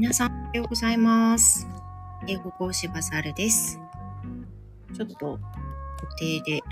[0.00, 1.68] 皆さん、おはようございます。
[2.26, 3.78] 英語講師バザールです。
[4.96, 5.38] ちょっと
[5.98, 6.62] 固定で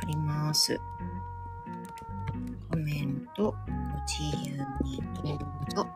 [0.00, 0.80] あります。
[2.70, 3.56] コメント、ご
[4.06, 5.88] 自由にどうぞ。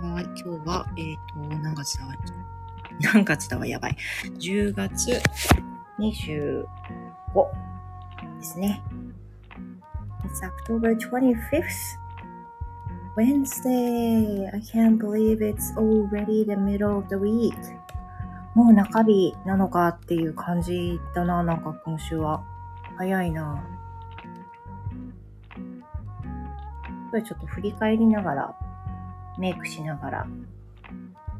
[0.00, 1.16] はい、今日は、えっ、
[1.50, 2.14] と、何月だわ
[3.00, 3.96] 何月だわ、やばい。
[4.38, 5.20] 10月
[5.98, 6.64] 25
[8.38, 8.80] ですね。
[10.22, 12.03] It's October 25th.
[13.16, 14.50] Wednesday.
[14.52, 17.54] I can't believe it's already the middle of the week.
[18.54, 22.44] もう中日なのかっていう感じだな、なんか今週は。
[22.96, 23.64] 早いな。
[27.10, 28.54] これちょっと振り返りながら、
[29.38, 30.26] メイクしながら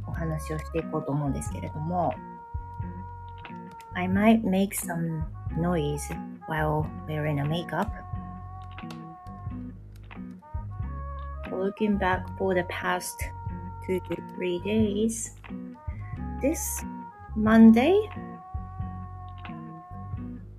[0.07, 2.15] お話をしていこうと思うんですけれども、
[3.95, 5.25] I might make some
[5.57, 5.99] noise
[6.49, 7.89] while wearing a makeup.
[11.55, 13.23] Looking back for the past
[13.87, 15.31] two to three days,
[16.41, 16.85] this
[17.37, 18.09] Monday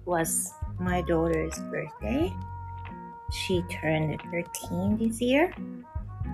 [0.05, 2.33] was my daughter's birthday.
[3.31, 5.53] She turned 13 this year.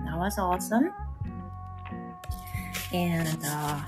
[0.04, 0.92] That was awesome.
[2.92, 3.80] And uh,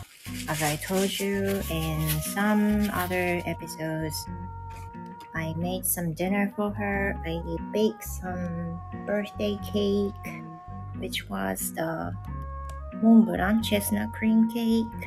[0.48, 4.27] as I told you in some other episodes,
[5.34, 7.19] I made some dinner for her.
[7.27, 10.44] I baked some birthday cake
[11.05, 12.14] which was the
[13.02, 15.00] Mont Blanc chestnut cream cake.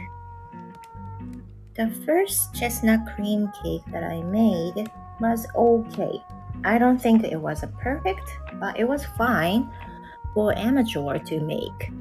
[1.74, 6.22] The first chestnut cream cake that I made was okay.
[6.64, 8.30] I don't think it was a perfect,
[8.62, 9.72] but it was fine
[10.36, 11.92] for amateur to make.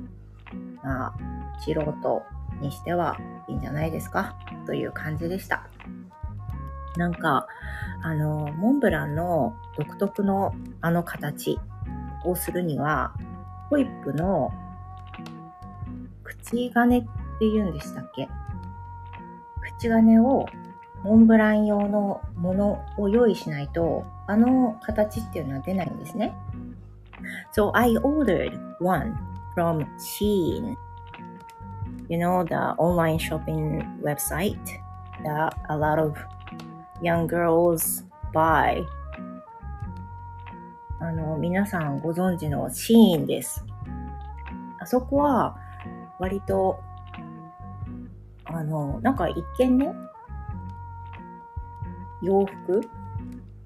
[0.85, 1.15] まあ、
[1.59, 2.23] 素人
[2.61, 4.37] にしてはいいんじゃないですか
[4.67, 5.67] という感じでした。
[6.97, 7.47] なんか、
[8.03, 11.59] あの、モンブランの独特のあの形
[12.25, 13.15] をするには、
[13.71, 14.53] ホイップの
[16.23, 17.09] 口金って
[17.41, 18.29] 言うんでしたっけ
[19.79, 20.47] 口金を
[21.03, 26.35] モンブラン用のものを用意しないと、あの形っていうのは出ないんですね。
[27.55, 29.17] So I ordered one
[29.55, 30.77] from Shein.
[32.09, 34.59] You know, the online shopping website
[35.25, 36.17] that a lot of
[37.03, 38.85] young girls buy
[41.39, 43.65] 皆さんご存知のシーンです。
[44.81, 45.57] あそこは、
[46.19, 46.79] 割と、
[48.45, 49.93] あの、なんか一見ね、
[52.23, 52.81] 洋服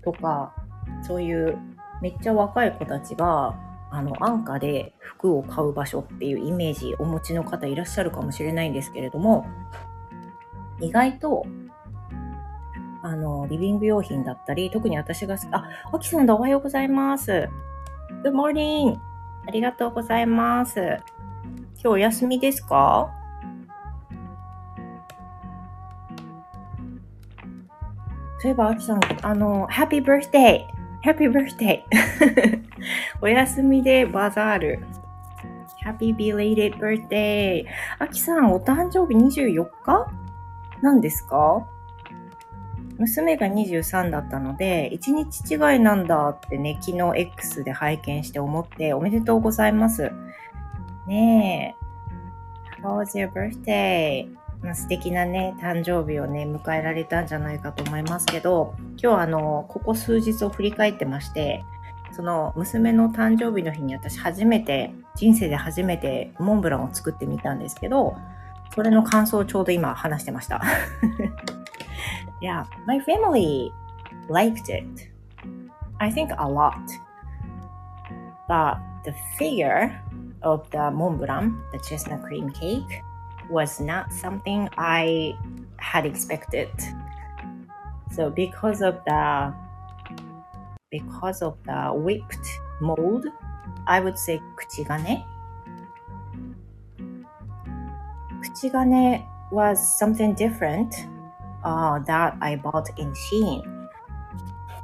[0.02, 0.54] とか、
[1.02, 1.58] そういう
[2.00, 3.54] めっちゃ若い子たちが、
[3.90, 9.46] あの、安価で服を買う場所っていうイメージお持ちの方いらっしゃるかもしれないんですけれども、
[10.80, 11.44] 意外と、
[13.02, 17.48] あの、リビング用品だったり、特に私が、あ、アキさんだ、おはようございます。
[18.22, 18.98] Good morning!
[19.46, 20.78] ありがとうございます。
[20.80, 21.00] 今
[21.82, 23.10] 日お休みですか？
[28.38, 30.64] そういえば、アキさん、あの、Happy Birthday!
[31.04, 31.82] Happy Birthday!
[33.22, 34.78] お休みでバザール。
[35.86, 37.64] Happy belated birthday!
[37.98, 40.06] アキさん、お誕生日24日？
[40.82, 41.66] なんですか？
[43.00, 50.12] 娘が23だったので、1日違いなんだってね、昨日 X で拝見して思って、おめでとうございます。
[51.06, 51.74] ね
[52.78, 52.82] え。
[52.82, 54.28] How was your birthday?
[54.62, 61.64] まあ、素敵なね、誕生日をね、迎えられたんじゃないかと思いますけど、今日あの、ここ数日を振り返ってまして、
[62.12, 68.14] その娘の誕生日の日に私初めて、人生で初めてモンブランを作ってみたんですけど、
[68.74, 70.60] それの感想をちょうど今話してました。
[72.40, 73.72] Yeah, my family
[74.28, 75.08] liked it.
[76.00, 76.80] I think a lot.
[78.48, 80.00] But the figure
[80.42, 83.02] of the Mont Blanc, the chestnut cream cake,
[83.50, 85.34] was not something I
[85.76, 86.70] had expected.
[88.12, 89.54] So because of the
[90.90, 92.48] because of the whipped
[92.80, 93.26] mold,
[93.86, 95.24] I would say kuchigane.
[98.42, 100.94] Kuchigane was something different
[101.62, 103.62] uh, that I bought in Shein.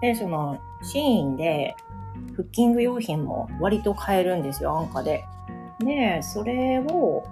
[0.00, 1.75] で、その、シーンで、
[2.34, 5.25] フッキング用品も割と買えるんですよ、安価で。
[5.78, 7.25] で、それを、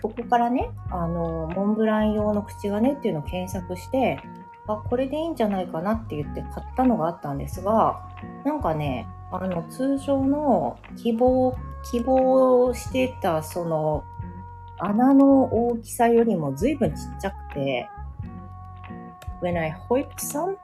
[0.00, 4.18] そこからね、あの、モンブラン用の口金っていうのを検索して、
[4.66, 8.00] あ、これでいいんじゃないかなって言って買ったのがあったんですが、
[8.44, 11.54] なんかね、あの、通常の希望、
[11.90, 14.04] 希望してた、その、
[14.78, 17.88] 穴の大きさよりも随分ちっちゃくて、
[19.40, 20.56] when I whipped some,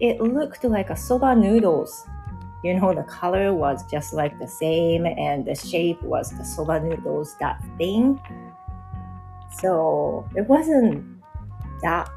[0.00, 2.06] it looked like a soba noodles.
[2.62, 6.80] you know, the color was just like the same and the shape was the soba
[6.80, 8.20] noodles, that thing.
[9.60, 11.04] So it wasn't
[11.82, 12.10] that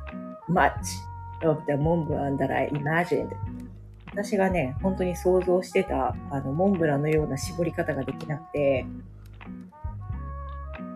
[0.47, 0.87] much
[1.43, 3.33] of the monbran that I imagined.
[4.13, 8.85] 私がね、本当に想像してた、あの、モンブランのような絞り方ができなくて、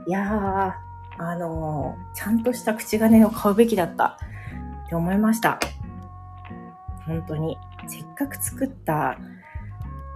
[0.06, 4.18] いやー、あのー、ちゃんとした口金を買うべきだった
[4.86, 5.60] って思いました。
[7.06, 7.58] 本当に。
[7.88, 9.18] せっかく作った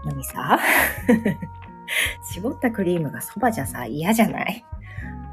[0.05, 0.59] のにさ、
[2.33, 4.65] 絞ったクリームがそばじゃさ、嫌じゃない？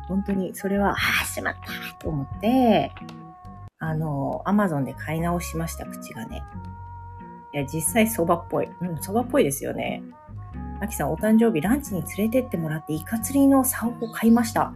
[0.09, 2.93] 本当に、それは、ああ、しまったと思って、
[3.79, 6.43] あの、アマゾンで買い直しました、口がね。
[7.55, 8.69] いや、実際蕎麦っぽい。
[8.81, 10.03] うん、蕎麦っぽいですよね。
[10.81, 14.73] アキさん、お誕生日ランチに連れてってもらって、イカ釣りの竿を買いました。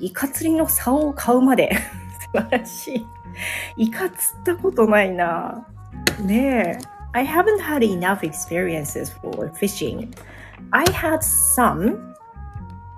[0.00, 1.70] イカ釣りの竿を買うまで。
[2.32, 3.06] 素晴らしい。
[3.76, 5.66] イカ釣ったことないな。
[6.24, 6.98] ねえ。
[7.12, 10.14] I haven't had enough experiences for fishing.
[10.72, 12.14] I had some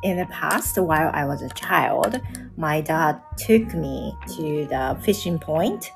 [0.03, 2.21] in the past while I was a child.
[2.57, 5.93] My dad took me to the fishing point,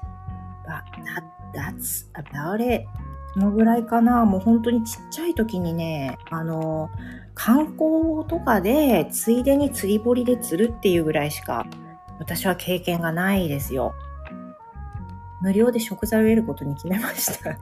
[0.67, 2.87] but that, that's about it.
[3.35, 4.25] そのぐらいかな。
[4.25, 6.89] もう本当にちっちゃい時にね、あの、
[7.35, 11.67] 観光とかでついでに釣り堀で釣るっていうぐらいしか
[12.21, 13.93] 私は経験がないですよ。
[15.45, 17.59] 無料で食材を得ることに決めました。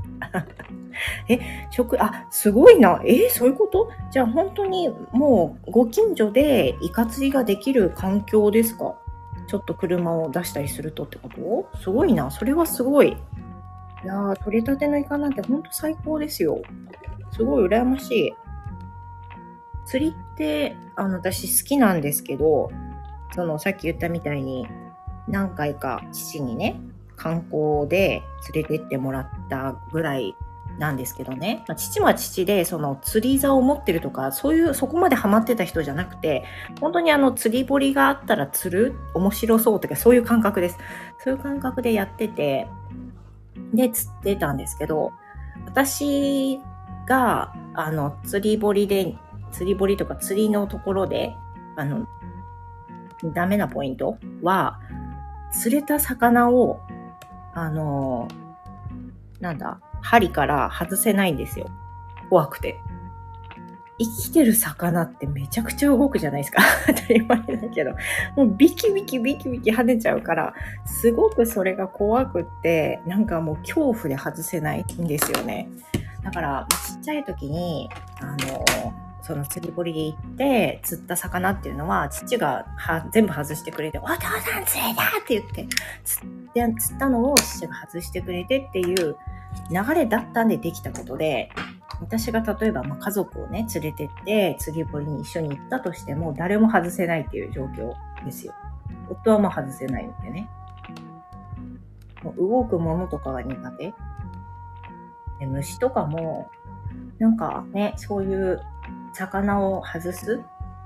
[1.28, 1.40] え、
[1.70, 3.02] 食、あ、すごいな。
[3.04, 3.90] えそういうこと？
[4.12, 8.94] じゃあ本当にもうご近所でイカ釣りができる環境ですか？
[9.48, 11.28] ちょっと車を出したりするとってこ
[11.72, 11.78] と？
[11.80, 12.30] すごいな。
[12.30, 13.08] それはすごい。
[14.04, 16.62] いやー、取れたてのイカなんてほんと最高ですよ。
[17.32, 18.32] すごい羨ましい。
[19.86, 22.70] 釣りって、あの、私好きなんですけど、
[23.34, 24.68] その、さっき言ったみたいに、
[25.28, 26.80] 何回か父にね、
[27.22, 30.34] 観光で連れてってもらったぐらい
[30.78, 36.44] なんですけどね、まあ、父は父でその釣り竿を持ってるとかそういうそこまでハマってた人じゃなくて
[36.80, 40.78] 本当にあの釣り堀があったら釣る面白そうとかそういう感覚です。
[41.18, 42.66] そういう感覚でやってて
[43.72, 45.12] で釣ってたんですけど
[45.66, 46.58] 私
[47.06, 49.14] があの釣り堀で
[49.52, 51.36] 釣り堀とか釣りのところで
[51.76, 52.06] あの
[53.34, 54.80] ダメなポイントは
[55.52, 56.80] 釣れた魚を
[57.54, 58.28] あの、
[59.40, 61.68] なんだ、針から外せないんですよ。
[62.30, 62.78] 怖くて。
[63.98, 66.62] 生きてる魚ってめちゃくちゃ動くじゃないですか。
[66.86, 67.92] 当たり前だけど。
[68.36, 70.54] もうビキビキビキビキ跳ねちゃうから、
[70.84, 75.68] すごくそれが怖くって、なんかもう恐怖で外せないんですよね。
[76.24, 77.88] だから、ちっちゃい時に、
[78.20, 85.66] あの、その釣り堀で行って釣った魚っていうのは父がは全部外してくれて「お父さん釣れた!」って言って
[86.04, 89.16] 釣って釣ったのを父が外してくれてっていう
[89.70, 91.50] 流れだったんでできたことで
[92.00, 97.92] 私が例えばま家族をね連れてって釣り堀に一緒に行ったとしても誰も外せないっていう状況
[98.24, 98.54] ですよ。
[99.08, 100.48] 夫はもう外せないのでね。
[102.24, 103.94] もう動くものとかが苦手。
[105.38, 106.50] で虫とかも
[107.18, 108.60] なんかね、そういう
[109.12, 110.40] 魚を外す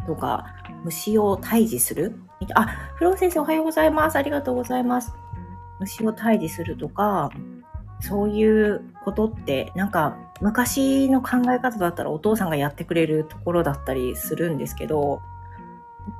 [0.06, 0.46] とか、
[0.84, 2.18] 虫を退治する
[2.54, 4.16] あ、フロー先生おはようございます。
[4.16, 5.14] ありがとうございます。
[5.80, 7.30] 虫を退治するとか、
[8.00, 15.22] そういうことって、なんか昔の考え方だったらお父さんがやってくれるところだったりするんですけど、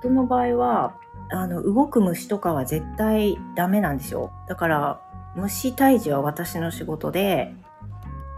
[0.00, 0.96] 夫の場合は、
[1.30, 4.32] あの、動く虫とかは絶対ダメなんですよ。
[4.48, 5.00] だから、
[5.34, 7.54] 虫退治は私の仕事で、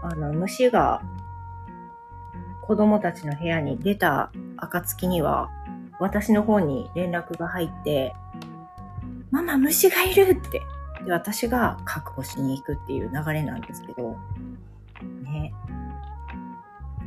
[0.01, 1.01] あの、虫が
[2.69, 5.49] 子供たちの部屋に出た暁には、
[5.99, 8.13] 私の方に連絡が入って、
[9.31, 10.61] ママ虫がいるって。
[11.03, 14.15] で、私が確保しに行くっていう流れなんですけど、
[15.23, 15.51] ね。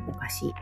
[0.05, 0.53] おかしい。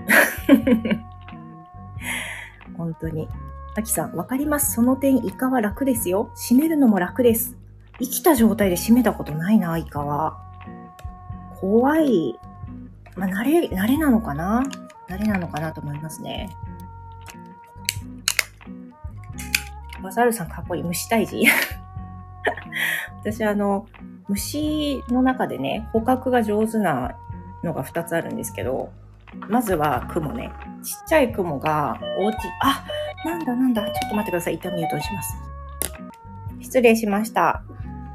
[2.78, 3.28] 本当に。
[3.76, 4.74] あきさん、わかります。
[4.74, 6.30] その点、イカは楽ですよ。
[6.36, 7.58] 閉めるのも楽です。
[7.98, 10.38] 生きた状態で閉めたことないな、イカは。
[11.60, 12.40] 怖い。
[13.16, 14.64] まあ、慣れ、慣れなのかな
[15.12, 16.56] 誰なのかなと思いますね。
[20.02, 20.84] バザールさんかっこいい。
[20.84, 21.46] 虫退治？
[23.20, 23.88] 私あの、
[24.30, 27.18] 虫の中でね、捕獲が上手な
[27.62, 28.90] のが2つあるんですけど、
[29.50, 30.50] まずは雲ね。
[30.82, 32.86] ちっちゃい雲がおうち、あ、
[33.26, 34.56] なんだなんだ、ちょっと待ってください。
[34.56, 35.38] 痛みを通します。
[36.62, 37.64] 失礼しました。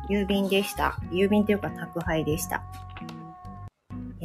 [0.09, 0.97] 郵便でした。
[1.11, 2.63] 郵便というか宅配でした。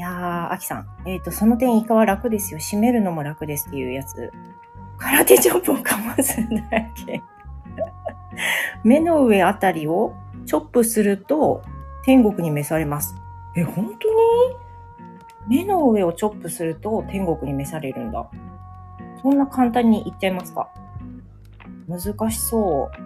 [0.02, 0.88] いやー、アキさん。
[1.06, 2.60] えっ、ー、と、その点イカは楽ですよ。
[2.60, 4.32] 締めるのも楽ですっていうやつ。
[4.98, 6.66] 空手チョップをかますんだっ
[7.06, 7.22] け
[8.84, 10.16] 目の上あたりを
[10.48, 11.62] チョップすると
[12.04, 13.14] 天国に召されます。
[13.56, 15.60] え、本当に？
[15.60, 18.28] 目の上をチョップすると天国に召されるんだ。
[19.22, 20.72] そんな簡単に言っちゃいますか
[21.88, 22.98] 難しそう。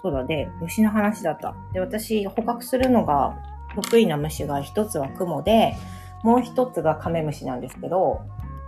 [0.00, 0.50] そうだね。
[0.62, 1.54] 虫の話だった。
[1.74, 3.36] で、私、捕獲するのが
[3.74, 5.74] 得意な虫が一つはクモで、
[6.22, 8.22] もう一つがカメムシなんですけど、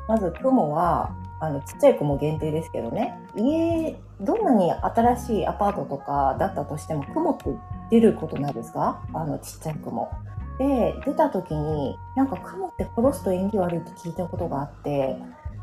[0.08, 7.50] まずクモは、あの、ちっちゃい子も限定ですけどね、家、どんなに新しいアパートとかだったとしても、クモって
[7.90, 9.02] 出ることないですか？
[9.12, 10.10] あの、ちっちゃいクモ。
[10.58, 15.18] で、出た時に、なんかクモって殺すと縁起悪いって聞いたことがあって、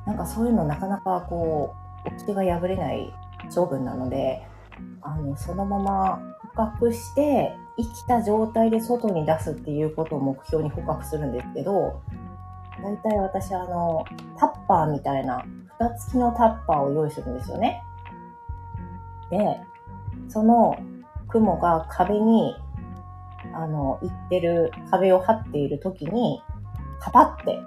[0.05, 1.73] なんかそういうのなかなかこ
[2.05, 3.11] う、掟が破れない
[3.49, 4.45] 性分なので、
[5.01, 6.19] あの、そのまま
[6.55, 12.01] 捕獲して、生きた状態で外に出すっていうことを目標に捕獲するんですけど、
[12.81, 14.05] 大体私あの、
[14.37, 15.45] タッパーみたいな、
[15.79, 17.81] 蓋付きのタッパーを用意するんですよね。
[19.29, 19.59] で、
[20.27, 20.77] その
[21.27, 22.55] 雲が壁に、
[23.53, 26.41] あの、行ってる、壁を張っている時に、
[26.99, 27.59] カパって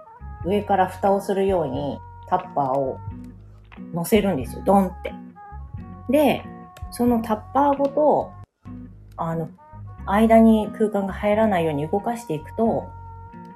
[0.44, 1.98] 上から蓋をするように
[2.28, 2.98] タッパーを
[3.92, 4.62] 乗せるんですよ。
[4.64, 5.12] ドンって。
[6.08, 6.44] で、
[6.90, 8.32] そのタッパーごと、
[9.16, 9.48] あの、
[10.06, 12.88] 間に空間が入らないように動かしていくと、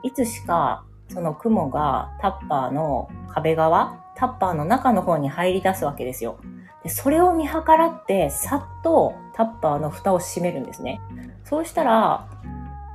[0.02, 6.38] いつしかその雲がタッパーの壁側、タッパーの中の方に入り出すわけですよ。
[6.82, 11.00] でそれを見計らって、さっとタッパーの蓋を閉めるんですね。
[11.44, 12.26] そうしたら、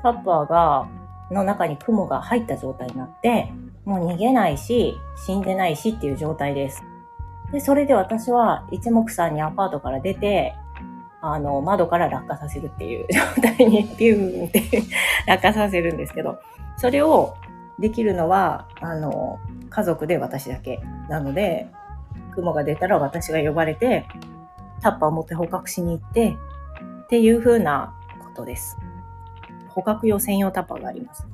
[0.02, 0.88] タッパーが、
[1.32, 3.52] の中に雲が入った状態になって、
[3.84, 4.96] もう逃げないし、
[5.26, 6.84] 死んでないしっていう状態です。
[7.52, 10.56] で、それで私は一目散にアパートから出て、
[11.34, 14.62] あの、窓から落下させるっていう 状態にビューンって
[15.28, 16.40] 落下させるんですけど、
[16.78, 17.36] それを
[17.80, 19.40] できるのは、あの、
[19.70, 20.80] 家族で私だけ。
[21.10, 21.68] なので、
[22.32, 24.06] 雲が出たら私が呼ばれて、
[24.82, 26.38] タッパーを持って捕獲しに行って、
[27.06, 28.78] っていう風なことです。
[29.70, 31.28] 捕獲用専用タッパーがあります。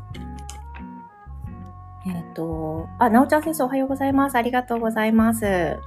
[2.07, 4.35] えっ、と、あ、なおちゃん先生おはようございます。
[4.35, 5.77] ありがとうございます。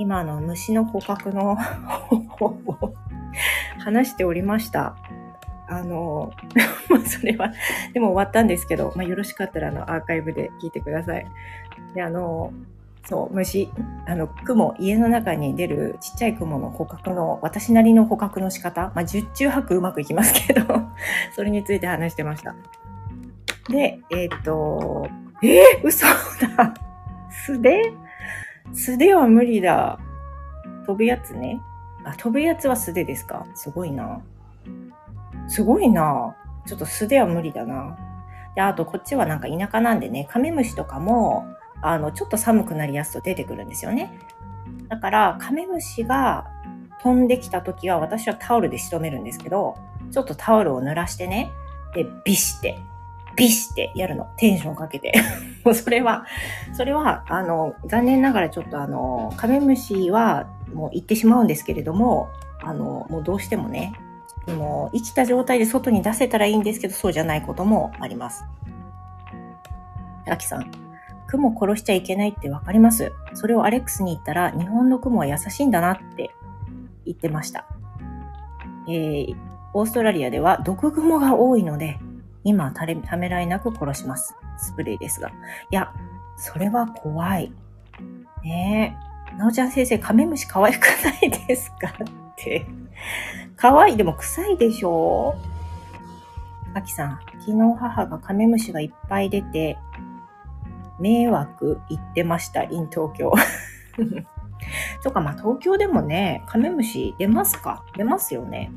[0.00, 2.94] 今の虫の捕獲の方法を
[3.80, 4.96] 話しておりました。
[5.68, 6.32] あの、
[6.88, 7.52] まあそれは、
[7.92, 11.26] でも終わったんですけど、まあ、よろしかったらあのアーカイブで聞いてください。
[11.94, 12.50] で、あの、
[13.04, 13.68] そう、虫、
[14.06, 20.62] あの、雲、家の中に出るちっちゃい雲の捕獲の、私なりの捕獲の仕方、まあ、十中八うまくいきますけど、
[21.36, 22.54] それについて話してました。
[23.68, 25.06] で、えっ、と、
[25.42, 26.06] えー、嘘
[26.56, 26.72] だ
[27.28, 28.09] 素手？
[28.72, 29.98] 素手は無理だ。
[30.86, 31.60] 飛ぶやつね。
[32.04, 33.46] あ、飛ぶやつは素手ですか？
[33.54, 34.22] すごいな。
[35.48, 36.36] すごいな。
[36.66, 37.98] ちょっと素手は無理だな。
[38.54, 41.46] で、あとこっちはなんか田舎なんでね、カメムシとかも、
[41.82, 44.18] あの、ちょっと寒くなりやすと出てくるんですよね。
[44.88, 46.46] だから、カメムシが
[47.02, 49.76] 飛んできた時は私はタオルで仕留めるんですけど、
[50.10, 51.50] ちょっとタオルを濡らしてね、
[51.94, 52.78] で、ビシって、
[53.36, 54.28] ビシってやるの。
[54.36, 55.12] テンションかけて。
[55.64, 56.24] もうそれは、
[56.72, 62.28] それは、あの、残念ながらちょっとあの、カメムシはもう行ってしまうんですけれども、
[62.62, 63.92] あの、もうどうしてもね、
[64.48, 68.44] もう生きた状態で外に出せたらいいんですけど、そうじゃないこともあります。
[70.28, 70.70] アキさん、
[71.26, 73.12] 雲殺しちゃいけないってわかります？
[73.34, 76.30] それをアレックスに言ったら、日本の雲は優しいんだなって
[77.04, 77.66] 言ってました。
[78.88, 79.36] えー、
[79.72, 81.98] オーストラリアでは毒蜘蛛が多いので、
[82.44, 84.34] 今はたれためらいなく殺します。
[84.58, 85.28] スプレーですが。
[85.28, 85.32] い
[85.70, 85.92] や、
[86.36, 87.52] それは怖い。
[88.42, 88.96] ね
[89.32, 89.36] え。
[89.36, 92.66] なおちゃん先生、カメムシ可愛くないですかって。
[93.56, 95.36] 可愛い、でも臭いでしょ
[96.74, 99.78] あきさん、昨日母がカメムシがいっぱい出て、
[100.98, 103.32] 迷惑言ってました、in 東京。
[105.02, 107.84] とか、まあ東京でもね、カメムシ出ますか？
[107.96, 108.70] 出ますよね。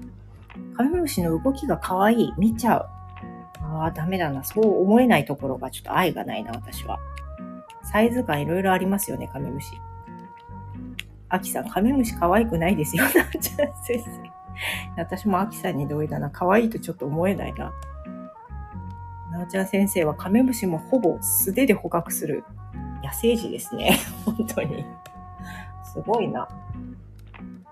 [0.76, 2.34] カメムシの動きが可愛い。
[2.38, 2.88] 見ちゃう。
[3.82, 4.44] ああ、ダメだな。
[4.44, 7.00] そう思えないところがちょっと愛がないな、私は。
[7.84, 9.80] サイズ感いろいろありますよね、カメムシ。
[11.30, 14.34] アキさん、カメムシ可愛くないですよ、なおちゃん先生。
[14.98, 16.30] 私もアキさんに同意だな。
[16.30, 17.74] 可愛いとちょっと思えないな。
[19.32, 22.44] なおちゃん先生はカメムシもほぼ素手で捕獲する
[23.04, 23.98] 野生児ですね。
[24.26, 24.86] 本当に。
[25.84, 26.48] すごいな。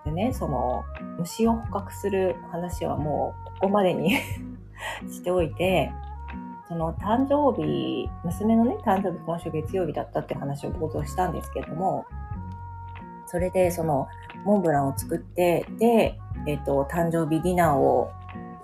[0.05, 0.83] でね、その、
[1.19, 4.17] 虫を捕獲する話はもうここまでに
[5.09, 5.91] しておいて、
[6.67, 12.05] その誕生日、娘のね、誕生日今週月曜日だったって話を冒頭したんですけども、
[13.25, 14.07] それでその
[14.45, 18.11] モンブランを作って、で、えっ、と、誕生日ディナーを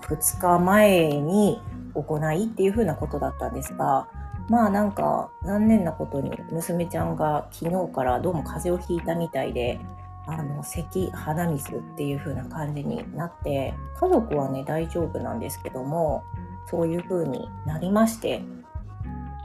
[0.01, 1.61] 2日前に
[1.93, 4.07] 行いっていう風なことだったんですが、
[4.49, 9.79] まあなんか残念なことに娘ちゃんが昨日からどうも風邪をひいたみたいで、
[10.27, 16.23] あの、咳、鼻水っていう風な感じになって、家族はね、大丈夫なんですけども、
[16.69, 18.43] そういう風になりまして、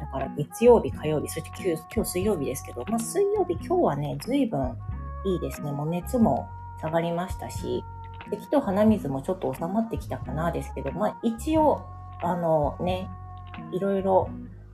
[0.00, 4.76] だから月曜日、火曜日、そして今日今日水曜日ですけど、まあ水曜日、今日はね、随分
[5.24, 5.70] いいですね。
[5.70, 6.48] もう熱も
[6.80, 7.84] 下がりましたし、
[8.30, 11.86] 咳と鼻水もちょっと収まってきたかなですけど、まあ一応、
[12.22, 13.08] あのね、
[13.70, 14.28] いろいろ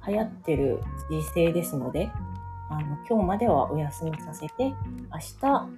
[0.06, 2.10] 流行ってる時勢ですので、
[2.70, 4.74] あの、今日まではお休みさせて、明
[5.40, 5.68] 日、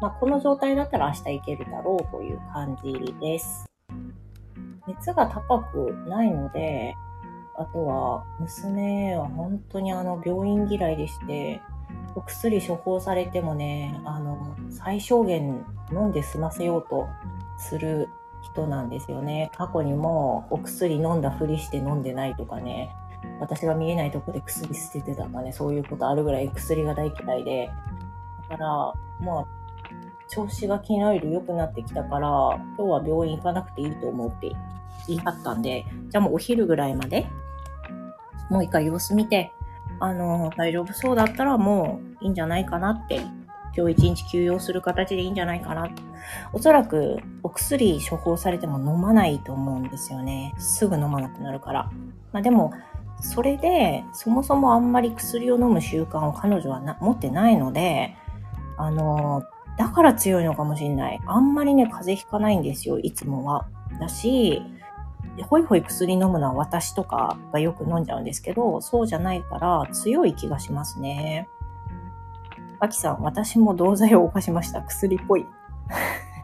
[0.00, 3.66] まあ、この状態だったら明日行けるだろうという感じです。
[4.86, 6.94] 熱が高くないので、
[7.58, 11.60] あとは、娘は本当にあの、病院嫌いでして、
[12.14, 17.08] お薬処方されてもね、あの、最小限飲んで済ませようと
[17.58, 18.08] する
[18.42, 19.50] 人なんですよね。
[19.56, 22.90] 過去にもお薬飲んだふりして飲んでないとかね、
[23.40, 27.70] 私が見えないとこで薬捨ててたとかね、そういうことあるぐらい薬が大嫌いで、
[28.48, 28.68] だから、
[29.20, 29.46] まあ、
[30.28, 34.52] 調子が昨日より良くなってきたから、今日は病院行かなくていいと思うって
[35.06, 37.26] 言い張ったんで、じゃあもうお昼ぐらいまで、
[38.50, 39.52] もう一回様子見て、
[40.00, 43.20] あの、大丈夫そうだったらもういいんじゃないかなって、
[43.76, 45.88] 今日一日休養する形でいいんじゃないかな。
[46.52, 50.54] おそらくお薬処方されても飲まないと思うんですよね。
[50.58, 51.90] すぐ飲まなくなるから。
[52.32, 52.72] まあでも、
[53.20, 58.14] それで、そもそもあんまり薬を飲む習慣を彼女は持ってないので、
[58.78, 59.42] あの、
[59.76, 61.20] だから強いのかもしれない。
[61.26, 63.66] あんまりね、風邪ひかないんですよ、いつもは。
[64.00, 64.62] だし、
[65.44, 71.48] ほいほい薬飲むのは私とかがよく飲んじゃうんですけど、そうじゃないから強い気がしますね。
[72.78, 74.82] あきさん、私も同罪を犯しました。
[74.82, 75.46] 薬っぽい。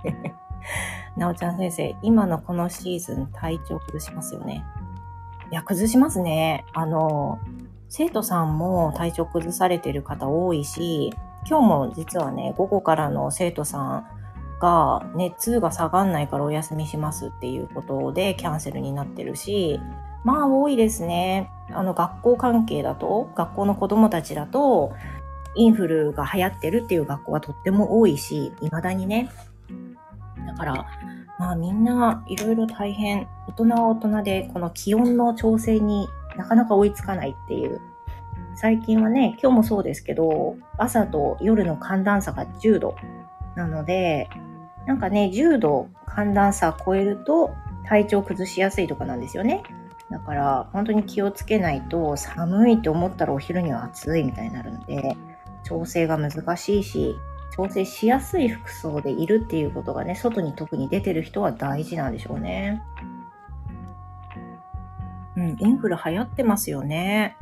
[1.16, 4.64] なおちゃん先生、今のこのシーズン体調崩しますよね。
[5.50, 6.64] いや、崩しますね。
[6.72, 7.38] あの、
[7.88, 11.12] 生徒さんも体調崩されてる方多いし、
[11.48, 14.06] 今日も実はね、午後からの生徒さん
[14.60, 19.80] が熱が下がんないからお休みしますっていうことでキャンセルになってるし、
[20.24, 21.50] まあ多いですね。
[21.72, 24.92] あの学校関係だと、学校の子供たちだと、
[25.54, 29.30] インフルが流行ってるっていう学校はとっても多いし、未だにね。
[30.46, 30.86] だから、
[31.38, 37.80] まあみんないろいろ大変、大人は大人でこの気温の調整になかなか追いつかないっていう。
[38.54, 42.96] 最近はね、今日もそうですけど、朝と夜の寒暖差が10度
[43.56, 44.28] なので、
[44.86, 47.54] なんかね、10度寒暖差超えると
[47.86, 49.62] 体調崩しやすいとかなんですよね。
[50.10, 55.16] だから本当に気をつけないと寒いと思ったらお昼には暑いみたいになるので、
[55.64, 57.16] 調整が難しいし、
[57.56, 62.82] 調整しやすい服装でいるっていうことがね、外に特に出てる人は大事なんでしょうね。
[65.36, 67.36] うん、インフル流行ってますよね。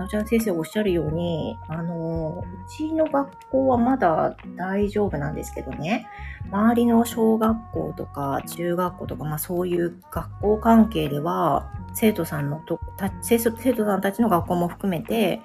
[0.00, 6.06] なおちゃん先生おっしゃるように、あの、うちの学校はまだ大丈夫なんですけどね、
[6.50, 12.80] 周りの小学校とか中学校とか、まあそういう学校関係では、生徒さんのと
[13.20, 15.42] 生徒さんたちの学校も含めて、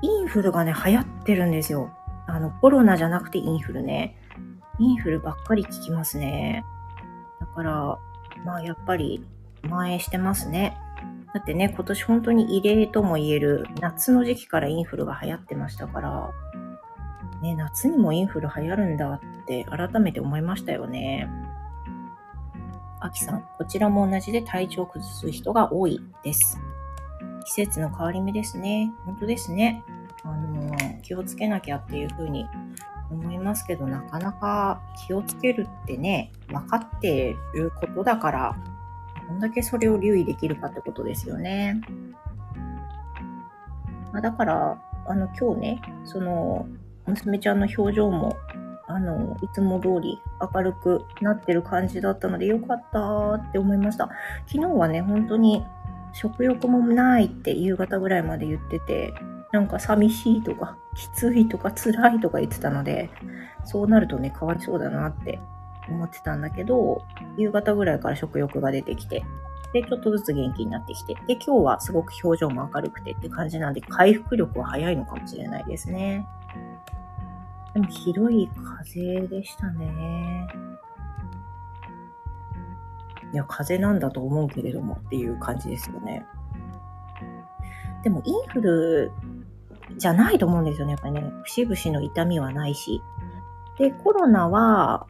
[0.00, 1.90] インフルがね、流行ってるんですよ。
[2.26, 4.16] あの、コロナじゃなくてインフルね。
[4.78, 6.64] インフルばっかり聞きますね。
[7.40, 7.98] だから、
[8.46, 9.22] まあやっぱり
[9.64, 10.78] 蔓延してますね。
[11.34, 16.30] だってね、今年本当に異例とも言える夏の時期からインフルが流行ってましたから、
[17.40, 21.28] ね、夏にもインフル流行るんだって改めて思いましたよね。
[23.00, 26.60] あきさん、こちらも同じで体調を崩す人が多いです。
[27.46, 28.92] 季節の変わり目ですね。
[29.04, 29.82] 本当ですね。
[30.22, 32.46] あの、気をつけなきゃっていうふうに
[33.10, 38.56] 思いますけど、なかなか気をつけるってね、分かっていることだから、
[39.32, 41.80] どんだけそれを留意できるかってことですよね。
[44.12, 46.66] ま、だから、あの、今日ね、その、
[47.06, 48.36] 娘ちゃんの表情も、
[48.86, 50.20] あの、いつも通り
[50.54, 54.10] 明るくなってる感じだったので、よかったって思いました。
[54.46, 55.64] 昨日はね、本当に
[56.12, 59.14] 食欲もないって夕方ぐらいまで言ってて、
[59.50, 63.08] なんか寂しいとか、きついとか辛いとか言ってたので、
[63.64, 65.40] そうなるとね、かわいそうだなって
[65.88, 67.04] 思ってたんだけど、
[67.36, 69.24] 夕方ぐらいから食欲が出てきて、
[69.72, 76.26] で、ちょっとずつ元気になってきて、で、今日はすごく表情も明るくてって感じなんで、回復力は早いのかもしれないですね。
[77.72, 78.50] でも、ひどい
[78.84, 80.46] 風でしたね。
[83.32, 86.26] いや、風邪なんだと思うけれどもっていう感じですよね。
[88.02, 89.12] でも、インフル
[89.96, 90.92] じゃないと思うんですよね。
[90.92, 93.02] やっぱりね、節々の痛みはないし。
[93.78, 95.06] で、コロナは、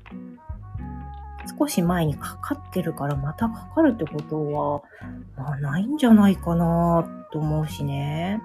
[1.58, 4.82] 少し前にかかってるからまたかかるってことは、
[5.36, 8.42] まあ、ないんじゃないかなと思うしね。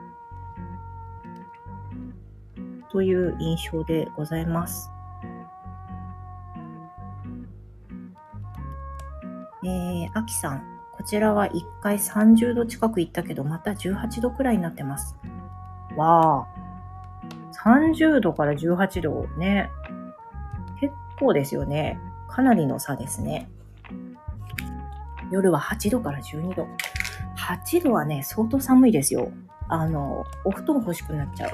[2.89, 4.89] という印象でございます。
[9.63, 15.15] えー、あきさん、こちらは1回30度近く行ったけど、また18度くらいになってます。
[15.95, 16.47] わあ。
[17.65, 19.69] 30度から18度ね。
[20.79, 21.99] 結構ですよね。
[22.27, 23.49] かなりの差ですね。
[25.31, 26.67] 夜は8度から12度。
[27.37, 29.31] 8度はね、相当寒いですよ。
[29.69, 31.51] あの、お布団欲しくなっちゃう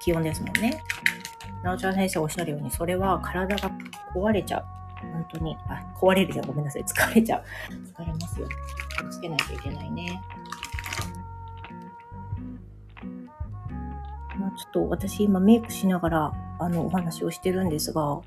[0.00, 0.82] 気温ですもんね。
[1.62, 3.70] なおちゃん先生おっしゃるように、それは体が
[4.14, 4.64] 壊れちゃう。
[5.12, 5.56] 本当に。
[5.68, 6.46] あ、壊れるじゃん。
[6.46, 6.82] ごめんなさい。
[6.82, 7.42] 疲れちゃう。
[8.02, 8.48] 疲れますよ。
[8.98, 10.20] 気をつけないといけないね。
[14.38, 18.20] まあ、ちょっと私今メイクしながら、あの、お話をしてるんですが、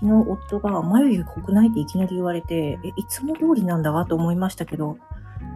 [0.00, 4.96] 昨日夫が眉毛濃くないっていきなり言われて、え、いつも通りなんだわと思いましたけど、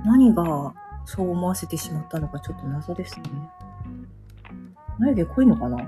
[0.04, 0.74] 何が
[1.06, 3.22] そう思わせてしまったのかちょっと謎ですね。
[4.98, 5.78] 眉毛濃いのかな？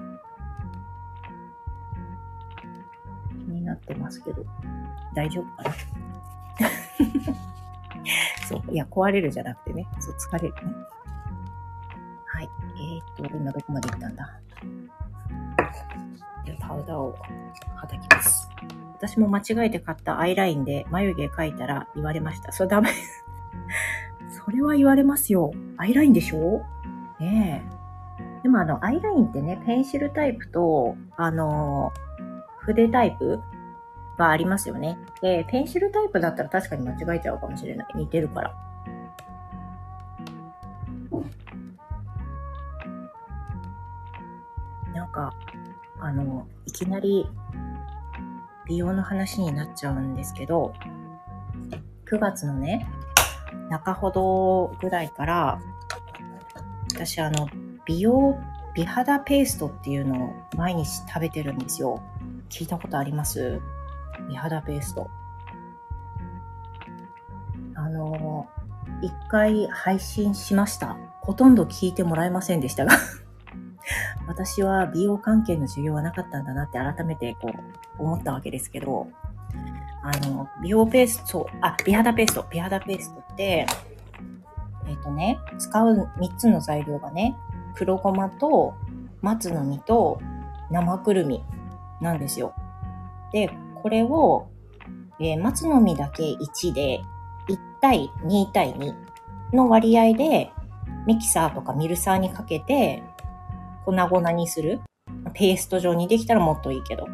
[3.44, 4.44] 気になってますけど、
[5.14, 5.70] 大丈夫かな？
[8.48, 10.60] そう、いや、壊れるじゃなくてね、そう、疲れるね。
[12.26, 12.48] はい。
[12.76, 14.40] えー、っと、今どこまで行ったんだ？
[16.54, 17.16] パウダーを
[17.74, 18.50] はたきます。
[18.98, 22.52] 私も間違えて買ったアイラインで眉毛描いたら言われました。
[22.52, 22.90] それダメ。
[24.30, 25.50] それは言われますよ。
[25.76, 26.62] アイラインでしょ？
[27.20, 27.64] ね
[28.20, 28.42] え。
[28.42, 31.92] でもあの、アイラインってね、ペンシルタイプと、あの、
[32.58, 33.40] 筆タイプ
[34.18, 34.98] がありますよね。
[35.20, 37.86] で、ペンシルタイプだったら確かに間違えちゃうかもしれない。
[37.94, 38.54] 似てるから。
[46.06, 47.26] あの、いきなり
[48.68, 50.72] 美容の話になっちゃうんですけど、
[52.08, 52.88] 9月のね、
[53.70, 55.60] 中ほどぐらいから、
[56.94, 57.48] 私あの、
[57.84, 58.38] 美容、
[58.76, 62.00] 美肌ペーストっていうのを毎日食べてるんですよ。
[62.50, 63.60] 聞いたことあります？
[64.28, 65.10] 美肌ペースト。
[67.74, 68.46] あの、
[69.02, 70.96] 一回配信しました。
[71.22, 72.92] ほとんど聞いてもらえませんでしたが
[74.26, 77.52] 私は美容関係の授業はなかったんだなって改めてこ
[77.98, 79.08] う思ったわけですけど、
[80.02, 83.66] あの、美容ペースト、あ、美肌ペースト、美肌ペーストって、
[84.88, 87.36] えっ、ー、とね、使う3つの材料がね、
[87.74, 88.74] 黒ごまと
[89.22, 90.20] 松の実と
[90.70, 91.42] 生くるみ
[92.00, 92.54] なんですよ。
[93.32, 93.50] で、
[93.82, 94.48] これを、
[95.20, 97.00] えー、松の実だけ1で、
[97.48, 98.94] 1対2対2
[99.52, 100.50] の割合で、
[101.06, 103.02] ミキサーとかミルサーにかけて、
[103.86, 104.80] 粉々にする。
[105.32, 107.06] ペースト状にできたらもっといいけど。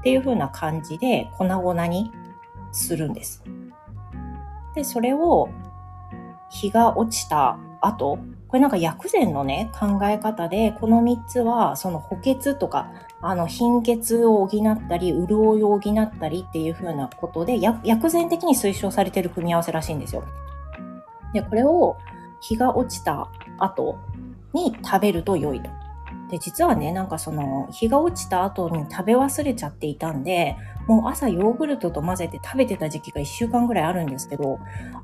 [0.00, 2.10] っていう風な感じで粉々に
[2.72, 3.44] するんです。
[4.74, 5.48] で、それを
[6.50, 20.22] 日が落ちた後、これなんか薬膳のね、考え方で、この3つは、その補欠とか、あの、貧血を補ったり、潤いを補ったりっていう風なことで、薬膳的に推奨されてる組み合わせらしいんですよ。
[21.32, 21.96] で、これを
[22.40, 23.96] 日が落ちた後
[24.52, 25.68] に食べると良いと。
[26.34, 30.56] で、実はね、なんかその、日が落ちた後に食べ忘れちゃっていたんで、
[30.88, 34.58] もう朝ヨーグルトと混ぜて食べてた時期が1週間ぐらいあるんですけど、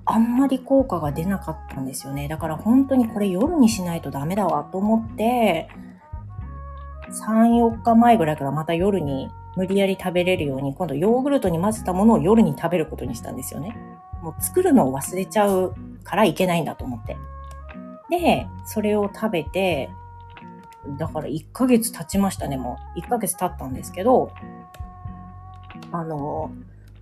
[0.06, 2.26] あんまり効果が出なかったんですよね。
[2.26, 5.68] だから本当にこれ夜にしないとダメだわと思って、
[7.10, 13.76] 3、4日前ぐらいからまた夜に無理やり食べれるように、今度ヨーグルトに混ぜたものを夜に食べることにしたんですよね。
[14.20, 17.16] もう作るのを忘れちゃうからいけないんだと思って。
[18.10, 19.90] で、それを食べて、
[20.98, 23.00] だから1ヶ月経ちましたね、もう。
[23.00, 24.32] 1ヶ月経ったんですけど、
[25.92, 26.50] あの、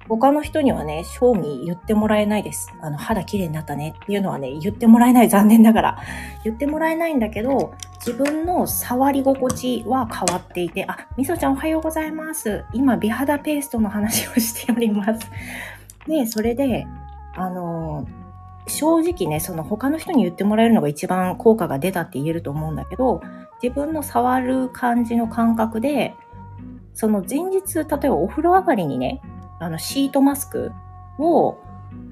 [0.08, 2.72] 他の人にはね、賞味言ってもらえないです。
[2.80, 5.98] あの、肌綺麗になったねっていうのはね、言ってもらえない、残念ながら。
[6.44, 12.64] 言ってもらえないんだけど、自分の触り心地は変わっていて、あ、みそちゃんおはようございます。
[12.72, 15.30] 今、美肌ペーストの話をしております。
[16.06, 16.86] で、それで、
[17.36, 18.06] あの、
[18.66, 23.20] 正直ね、その他の人に言ってもらえるのが一番効果が出たって言えると思うんだけど、
[23.62, 26.14] 自分の触る感じの感覚で、
[26.94, 29.20] その前日、例えばお風呂上がりにね、
[29.60, 30.72] あのシートマスク
[31.18, 31.58] を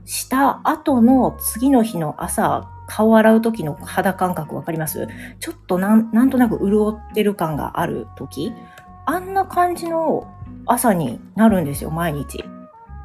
[0.04, 5.08] した後の次の日の朝、顔洗う時の肌感覚わかります？
[5.40, 8.52] ちょっとなんなんとなく潤ってる感がある時
[9.06, 10.32] あんな感じの
[10.66, 12.44] 朝になるんですよ、毎日。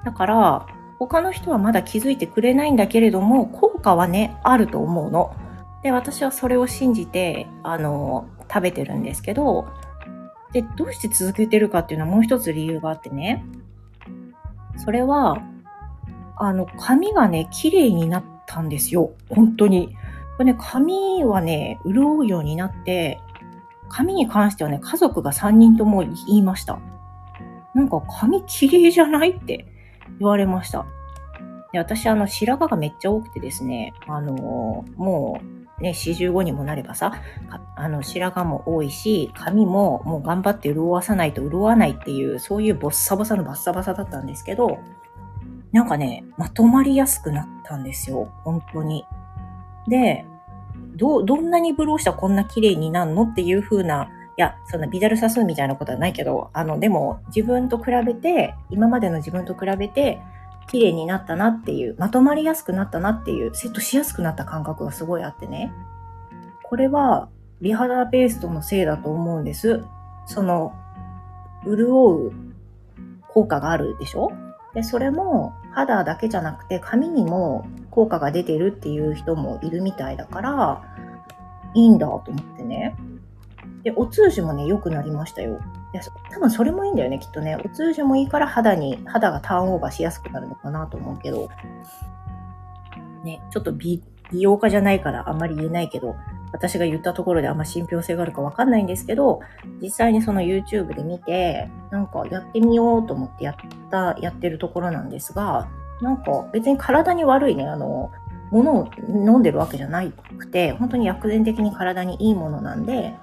[0.05, 0.65] だから、
[0.99, 5.35] 他の人はまだ気づいてくれないんだけれども、効果はね、あると思うの。
[5.83, 9.67] で、私はそれを信じて、あの、食べてるんですけど、
[10.53, 13.45] で、どうして続けてるかっていうのはもう一つ理由があってね、
[14.77, 15.41] それは、
[16.37, 19.11] あの、髪がね、綺麗になったんですよ。
[19.29, 19.95] 本当に。
[20.37, 23.19] これね、髪はね、潤うようになって、
[23.89, 26.79] 髪に関してはね、家族が3人とも言いました。
[27.73, 29.65] なんか髪綺麗じゃないって
[30.19, 30.85] 言われました。
[31.71, 37.13] で、私、あの、白髪がめっちゃ多くてですね、あの、もう、ね、45にもなればさ、
[37.75, 44.79] あの、白髪も多いし、髪ももう頑張って潤わさないと潤わないっていう、そういうボッサボサのバッサバサだったんですけど、
[45.71, 48.29] なんかね、まとまりやすくなったんですよ。
[48.43, 49.05] 本当に。
[49.87, 50.25] で、
[50.95, 60.21] ど、どんなにブローしたらこんな綺麗になるのっていう風な、いや、そんなビダルサスみたいなことはないけど、あの、でも自分と比べて、今までの自分と比べて、
[60.71, 65.73] 綺麗になったなっていう、まとまりやすくなったなっていう、セットしやすくなった感覚がすごいあってね。
[66.63, 67.27] これは、
[67.59, 69.83] 美肌ペーストのせいだと思うんです。
[70.25, 70.73] その、
[71.65, 72.31] 潤う
[73.27, 74.31] 効果があるでしょ？
[74.73, 80.81] で、それも肌だけじゃなくて髪にも効果が出てるっていう人もいるみたいだから、
[81.73, 82.95] いいんだと思ってね。
[83.83, 85.59] で、お通じもね、良くなりましたよ。
[85.93, 87.57] いや、多分それもいいんだよね、きっとね。
[87.57, 91.49] お通じもいいから肌に、肌がターンオーバーしやすくなるのかなと思うけど。
[93.23, 94.01] ね、ちょっと美、
[94.31, 96.15] 美容家じゃないからあんまり言えないけど、
[96.53, 99.41] 私が言ったところであんま信憑性があるかわかんないんですけど、
[99.81, 103.55] 実際にその YouTube で見て、なんかやってみようと思ってやっ
[103.89, 105.67] た、やってるところなんですが、
[106.01, 108.11] なんか別に体に悪いね、あの、
[108.51, 110.03] ものを飲んでるわけじゃな
[110.37, 113.15] くて、本当に薬膳的に体にいいものなんで、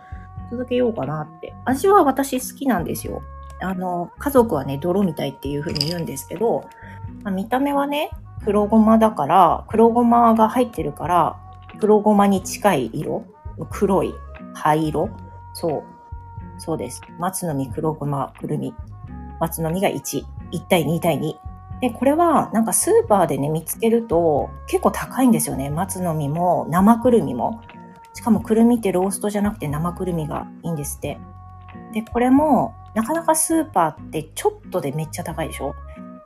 [0.50, 1.54] 続けようかなって。
[1.64, 3.22] 味は私好きなんですよ。
[3.60, 6.64] あの、家族はね、泥みたいっていう風に言うんですけど、
[7.24, 8.10] まあ、見た目はね、
[8.44, 11.36] 黒ごまだから、黒ごまが入ってるから、
[11.80, 13.24] 黒ごまに近い色
[13.70, 14.14] 黒い
[14.54, 15.10] 灰色
[15.54, 15.82] そう。
[16.58, 17.02] そうです。
[17.18, 18.74] 松の実、黒ごま、くるみ。
[19.40, 20.24] 松の実が1。
[20.52, 21.34] 1対2対2。
[21.80, 25.70] で、これはなんかスーパーでね、見つけると結構高いんですよね。
[25.70, 27.60] 松の実も生くるみも。
[28.28, 31.18] かもくるみってローストじゃなくて生くるみがいいんですって。
[31.94, 35.74] で、これもなかなかスーパーってちょっとでめっちゃ高いでしょ？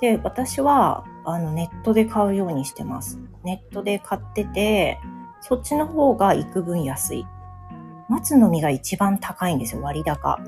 [0.01, 3.21] で、私はあのネットで買うようにしてます。
[3.45, 4.99] ネットで買ってて、
[5.41, 7.27] そっちの方が幾分安い。
[8.09, 10.41] 松の実が一番高いんですよ、割高。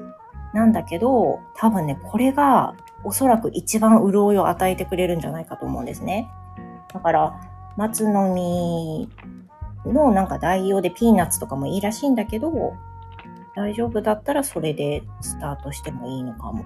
[0.55, 6.29] なんだけど、多分ね、これがおそらく一番潤いを与えてくれるんじゃないかと思うんですね。
[6.93, 7.41] だから、
[7.77, 9.09] 松の実
[9.93, 12.75] のなんか代用でピーナッツとかもいいらしいんだけど、
[13.55, 16.65] 大丈夫だったらそれでスタートしてもいいのかも。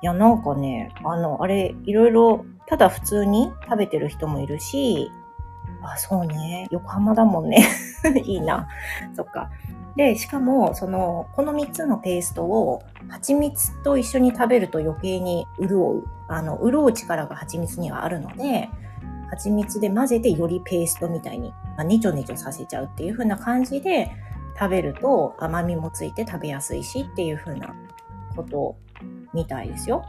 [0.00, 5.10] いや、なんかね、あの、あれ、いろいろ、ただ普通に食べてる人もいるし、
[5.82, 6.66] あ、そうね。
[6.70, 7.66] 横浜だもんね。
[8.24, 8.68] いいな。
[9.14, 9.50] そっか。
[9.96, 16.04] で、しかも、その、この3つのペーストを、蜂蜜と一緒に食べると余計に潤う。
[16.28, 18.68] あの、潤う力が蜂蜜にはあるので、
[19.30, 24.10] 蜂蜜で混ぜてよりペーストみたいに、まあ、ネチョネチョさせちゃうっていう風な感じで
[24.58, 27.74] 食べると甘みもついて食べやすいしっていう風な
[28.34, 28.76] こと
[29.32, 30.04] みたいですよ。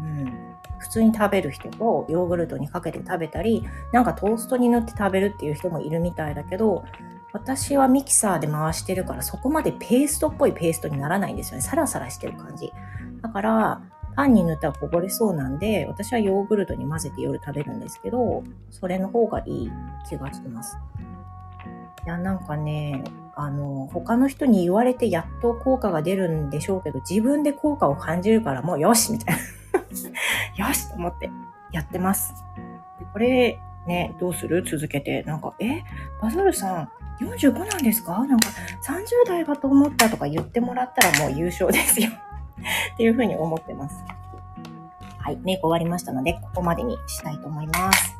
[0.00, 0.52] うん。
[0.78, 6.84] 普通に食べる人とヨーグルトにかけて食べたり、なんかトーストに塗って食べるっていう人もいるみたいだけど、
[7.32, 11.62] 私はミキサーで回してるからそこまでペーストっぽいペーストにならないんですよね。
[11.62, 12.72] サラサラしてる感じ。
[13.22, 13.82] だから、
[14.14, 19.72] パンに塗ったらこぼれそうなんで、私はヨーグルトに混ぜて夜食べるんですけど、それの方がいい
[20.08, 20.76] 気がしてます。
[22.04, 29.36] いや、なんかね、あの、他の人に言われてやっと効果が出るんでしょうけど、自分で効果を感じるからもうよしみたい
[30.58, 30.66] な。
[30.68, 31.30] よしと思って
[31.72, 32.34] やってます。
[32.98, 34.62] でこれね、どうする？
[34.62, 35.22] 続けて。
[35.24, 35.82] なんか、え？
[36.20, 36.88] バザルさん、
[37.24, 38.12] 45なんですか？
[38.26, 38.48] なんか
[38.84, 42.10] 30代かと思ったとか言ってもらったらもう優勝ですよ
[42.94, 44.04] っていうふうに思ってます。
[45.18, 45.38] はい。
[45.42, 48.16] メイク終わりましたので、ここまでにしたいと思います。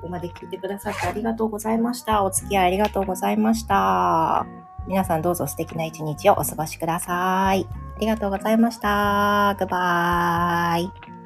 [0.00, 2.24] ここまで聞いてくださってありがとうございました。
[2.24, 4.46] お付き合いありがとうございました。
[4.86, 7.66] 皆さんどうぞ素敵な一日をお過ごしください。
[7.96, 9.54] ありがとうございました。
[9.58, 11.21] グバーイ。